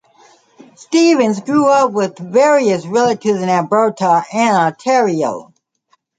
[0.73, 5.53] Stevens grew up with various relatives in Alberta and Ontario.